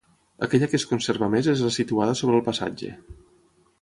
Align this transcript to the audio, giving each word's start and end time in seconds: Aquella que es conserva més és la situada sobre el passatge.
Aquella 0.45 0.69
que 0.71 0.75
es 0.77 0.85
conserva 0.93 1.29
més 1.33 1.49
és 1.53 1.63
la 1.65 1.73
situada 1.77 2.17
sobre 2.23 2.39
el 2.41 2.45
passatge. 2.49 2.91